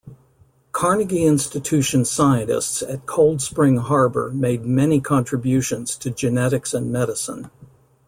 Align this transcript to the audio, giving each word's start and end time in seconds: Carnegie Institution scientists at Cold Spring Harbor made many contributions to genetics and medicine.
Carnegie 0.71 1.25
Institution 1.25 2.05
scientists 2.05 2.81
at 2.81 3.05
Cold 3.05 3.39
Spring 3.39 3.77
Harbor 3.77 4.31
made 4.31 4.65
many 4.65 4.99
contributions 4.99 5.95
to 5.95 6.09
genetics 6.09 6.73
and 6.73 6.91
medicine. 6.91 7.51